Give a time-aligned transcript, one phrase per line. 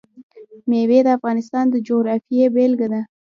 [0.69, 3.01] مېوې د افغانستان د جغرافیې بېلګه ده.